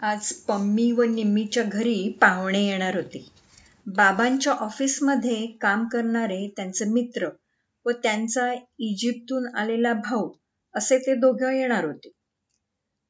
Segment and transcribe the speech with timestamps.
[0.00, 3.24] आज पम्मी व निम्मीच्या घरी पाहुणे येणार होते.
[3.86, 7.28] बाबांच्या ऑफिसमध्ये काम करणारे त्यांचे मित्र
[7.86, 10.30] व त्यांचा इजिप्तून आलेला भाऊ
[10.74, 12.12] असे ते दोघं येणार होते.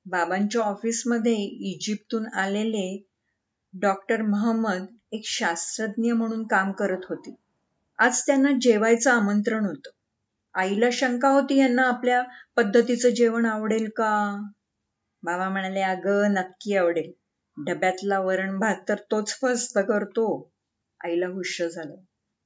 [0.06, 1.34] बाबांच्या ऑफिसमध्ये
[1.72, 2.86] इजिप्तून आलेले
[3.74, 7.34] डॉक्टर महम्मद एक शास्त्रज्ञ म्हणून काम करत होते.
[7.98, 9.90] आज त्यांना जेवायचं आमंत्रण होतं.
[10.54, 12.22] आईला शंका होती यांना आपल्या
[12.56, 14.10] पद्धतीचं जेवण आवडेल का?
[15.22, 17.12] बाबा म्हणाले अगं नक्की आवडेल.
[17.56, 20.52] डब्यातला वरण भात तर तोच फस्त करतो.
[21.04, 21.94] आईला हुश झालं.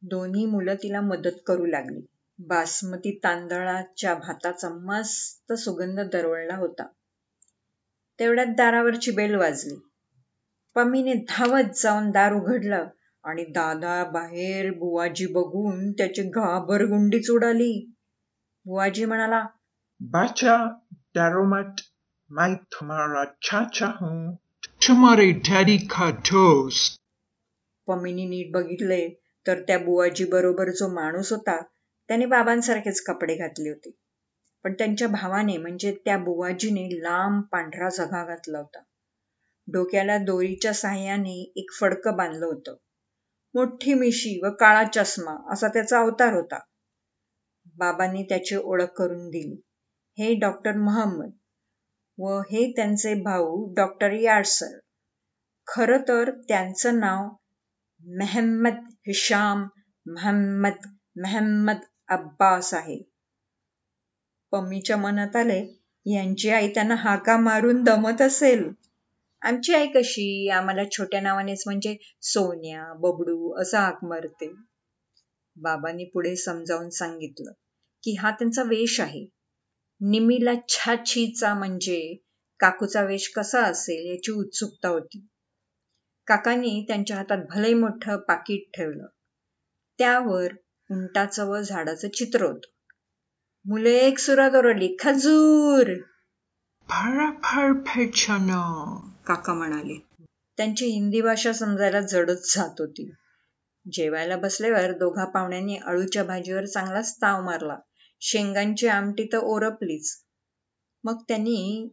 [0.02, 2.00] दोन्ही मुलं तिला मदत करू लागली.
[2.38, 6.86] बासमती तांदळाच्या भाताचा मस्त सुगंध दरवळला होता.
[8.18, 9.74] तेवढ्यात दारावरची बेल वाजली.
[10.74, 12.86] पम्मीने धावत जाऊन दार उघडलं
[13.24, 17.92] आणि दादा बाहेर बुवाजी बघून त्याची घाबर गुंडीच उडाली.
[18.64, 19.46] बुवाजी म्हणाला
[20.00, 20.56] बाचा
[21.14, 21.80] दारोमत
[22.34, 24.36] मैं तुम्हारा चाचा हूँ
[24.86, 27.00] तुम्हारे डॅडी का दोस्त
[27.86, 29.08] पम्मीनी नीट बघितले
[29.46, 31.62] तर त्या बुवाजी बरोबर जो माणूस होता
[32.08, 33.90] त्याने बाबांसारखेच कपडे घातले होते.
[34.62, 38.82] पण त्यांच्या भावाने म्हणजे त्या बुवाजीने लांब पांढरा झगा घातला होता.
[39.66, 42.76] डोक्याला दोरीच्या साह्याने एक फडकं बांधलं होतं.
[43.54, 46.58] मोठी मिशी व काळा चष्मा असा त्याचा अवतार होता.
[47.78, 49.62] बाबांनी त्याची ओळख करून दिली.
[50.18, 51.30] हे डॉक्टर महम्मद
[52.18, 54.78] व हे त्यांचे भाऊ डॉक्टर यार्सर.
[55.66, 57.28] खरं तर त्यांचं नाव
[58.06, 58.74] मेहम्मद
[59.06, 59.66] हिशाम
[60.06, 61.76] महम्मद मेहम्मद
[62.08, 63.02] अब्बास आहे.
[64.52, 65.60] पम्मीच्या मनात आले
[66.06, 68.68] यांची आई त्यांना हाका मारून दमत असेल.
[69.42, 70.48] आमची आई कशी?
[70.48, 74.52] आम्हाला छोट्या नावानेच म्हणजे सोन्या बबडू असं हाक मारते.
[75.56, 77.52] बाबांनी पुढे समजावून सांगितलं
[78.02, 79.26] की हा त्यांचा वेश आहे.
[80.02, 82.16] निमीला छाछीचा म्हणजे
[82.60, 85.26] काकूचा वेश कसा असेल याची उत्सुकता होती.
[86.26, 89.06] काकांनी त्यांच्या हातात भले मोठं पाकिट ठेवलं.
[89.98, 90.52] त्यावर
[90.90, 92.68] उंटाचं व झाडाचं चित्र होतं.
[93.64, 95.94] मुले एक सुरात ओरडली खजूर!
[96.88, 98.62] फार फार फेछानो
[99.26, 99.98] काका म्हणाले.
[100.58, 103.10] त्यांची हिंदी भाषा समजायला जडच जात होती.
[103.92, 107.76] जेवायला बसल्यावर दोघा पाहुण्यांनी अळूच्या भाजीवर चांगलाच ताव मारला.
[108.22, 110.10] शेंगांची आमटी तर ओरपलीच.
[111.04, 111.88] मग त्यांनी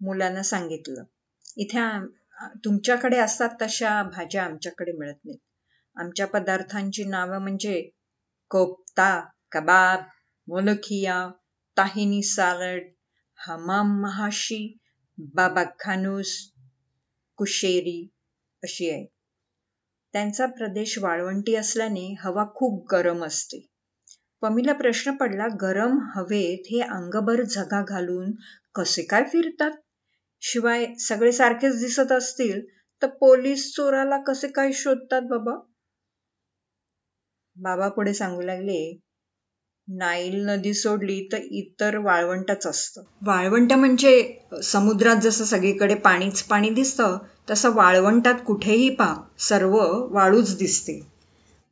[0.00, 1.04] मुलांना सांगितलं
[1.56, 1.80] इथे
[2.64, 5.38] तुमच्याकडे असतात तशा भाज्या आमच्याकडे मिळत नाहीत.
[5.96, 7.80] आमच्या पदार्थांची नावं म्हणजे
[8.50, 9.10] कोफ्ता
[9.52, 10.04] कबाब
[10.48, 11.16] मोलखिया
[11.76, 12.88] ताहिनी सालड
[13.38, 14.78] हमाम महाशी
[15.34, 16.32] बाबा खानूस
[17.38, 18.00] कुशेरी
[18.62, 19.04] अशी आहे
[20.14, 23.71] त्यांचा प्रदेश वाळवंटी असल्याने हवा खूप गरम असते.
[24.42, 28.30] पमीला प्रश्न पडला गरम हवेत हे अंगभर झगा घालून
[28.74, 29.70] कसे काय फिरतात?
[30.42, 32.60] शिवाय सगळे सारखेच दिसत असतील
[33.02, 35.54] तर पोलीस चोराला कसे काय शोधतात बाबा?
[37.56, 38.98] बाबा पुढे सांगू लागले
[39.88, 43.02] नाईल नदी सोडली तर इतर वाळवंटच असतं.
[43.26, 44.12] वाळवंट म्हणजे
[44.62, 47.18] समुद्रात जसं सगळीकडे पाणीच पाणी दिसतं
[47.50, 49.76] तसं वाळवंटात कुठेही पा सर्व
[50.14, 51.00] वाळूच दिसते.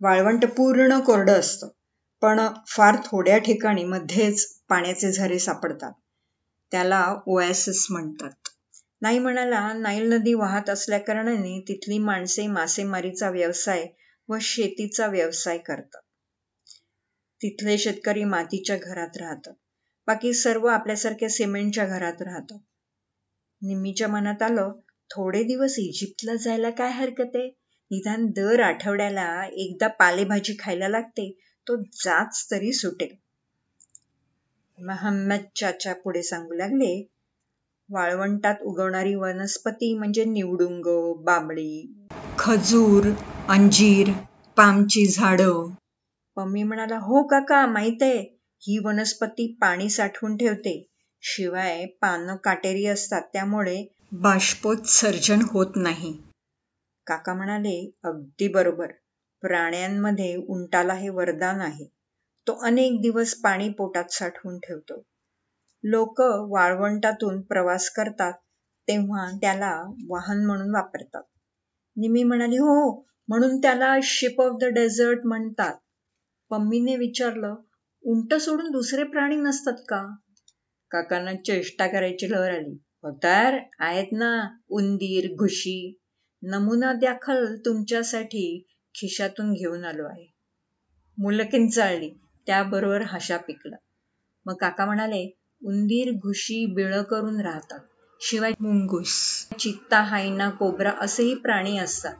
[0.00, 1.68] वाळवंट पूर्ण कोरडं असतं.
[2.22, 5.92] पण फार थोड्या ठिकाणी मध्येच पाण्याचे झरे सापडतात.
[6.72, 8.48] त्याला ओएसिस म्हणतात.
[9.02, 13.86] नाही म्हणाला नाईल नदी वाहत असल्याकारणाने तिथली माणसे मासेमारीचा व्यवसाय
[14.28, 16.00] व शेतीचा व्यवसाय करतात.
[17.40, 19.52] तिथले शेतकरी मातीच्या घरात राहतात.
[20.08, 22.58] बाकी सर्व आपल्यासारख्या सिमेंटच्या घरात राहतात.
[23.62, 24.72] निम्मीच्या मनात आलं
[25.10, 27.48] थोडे दिवस इजिप्तला जायला काय हरकत आहे?
[27.90, 31.30] निदान दर आठवड्याला एकदा पालेभाजी खायला लागते
[31.70, 33.10] तो जाच तरी सुटेल
[34.78, 36.88] महम्मद चाचा पुढे सांगू लागले
[37.90, 40.86] वाळवंटात उगवणारी वनस्पती म्हणजे निवडुंग
[41.24, 41.94] बाबळी.
[42.38, 43.06] खजूर
[43.48, 44.10] अंजीर
[44.56, 45.68] पामची झाडं.
[46.36, 48.18] पम्मी म्हणाला हो काका माहीत आहे
[48.62, 50.74] ही वनस्पती पाणी साठवून ठेवते.
[51.22, 56.12] शिवाय पानं काटेरी असतात त्यामुळे बाष्पोत्सर्जन होत नाही.
[57.06, 58.86] काका म्हणाले अगदी बरोबर.
[59.42, 61.84] प्राण्यांमध्ये उंटाला हे वरदान आहे.
[62.46, 65.02] तो अनेक दिवस पाणी पोटात साठवून ठेवतो.
[65.84, 66.20] लोक
[66.50, 68.32] वाळवंटातून प्रवास करतात
[68.88, 71.22] तेव्हा त्याला वाहन म्हणून वापरतात.
[71.96, 75.74] निमी म्हणाली हो, हो म्हणून त्याला शिप ऑफ द डेझर्ट म्हणतात.
[76.50, 77.54] पम्मीने विचारलं
[78.02, 80.16] उंट सोडून दुसरे प्राणी नसतात का?
[80.90, 82.78] काकांना चेष्टा करायची लहर आली.
[83.02, 85.98] होतार आहेत ना उंदीर घुशी.
[86.42, 90.26] नमुना दाखल तुमच्यासाठी खिशातून घेऊन आलो आहे.
[91.18, 92.10] मुलं किंचाळली
[92.46, 93.76] त्याबरोबर हशा पिकला.
[94.46, 97.80] मग काका म्हणाले उंदीर घुशी बिळ करून राहतात.
[98.20, 102.14] शिवाय मुंगूस चित्ता हायना कोबरा असेही प्राणी असतात.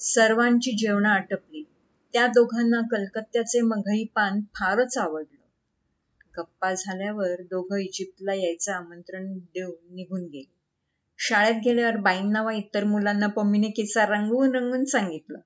[0.00, 1.62] सर्वांची जेवणं आटपली.
[2.12, 5.36] त्या दोघांना कलकत्त्याचे मघई पान फारच आवडलं.
[6.38, 10.57] गप्पा झाल्यावर दोघं इजिप्तला यायचं आमंत्रण देऊन निघून गेले.
[11.18, 15.38] शाळेत गेल्यावर बाईंना व इतर मुलांना पम्मीने किस्सा रंगवून रंगून सांगितलं.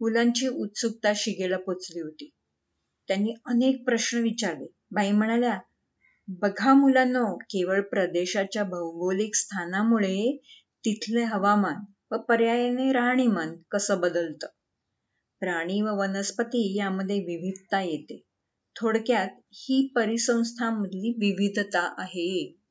[0.00, 2.30] मुलांची उत्सुकता शिगेला पोचली होती.
[3.08, 4.66] त्यांनी अनेक प्रश्न विचारले.
[4.90, 5.58] बाई म्हणाल्या
[6.28, 10.36] बघा मुलांनो केवळ प्रदेशाच्या भौगोलिक स्थानामुळे
[10.84, 14.46] तिथले हवामान व पर्यायाने राहणीमान कसं बदलतं?
[15.40, 18.24] प्राणी व वनस्पती यामध्ये विविधता येते.
[18.76, 22.56] थोडक्यात ही परिसंस्थांमधली विविधता आहे.